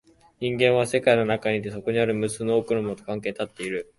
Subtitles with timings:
[0.39, 3.87] 人間は世界の中にいて、そこにある他の無数の多くのものと関係に立っている。